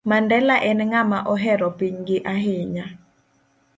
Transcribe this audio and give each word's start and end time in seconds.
Mandela 0.09 0.55
en 0.69 0.79
ng'ama 0.89 1.17
ohero 1.33 1.67
pinygi 1.77 2.17
ahinya 2.33 2.85